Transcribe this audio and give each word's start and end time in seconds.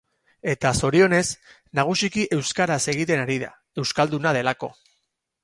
Eta 0.51 0.69
zorionez, 0.85 1.19
nagusiki 1.81 2.23
euskaraz 2.39 2.81
egiten 2.95 3.23
ari 3.27 3.37
da, 3.45 3.53
euskalduna 3.85 4.35
delako. 4.41 4.73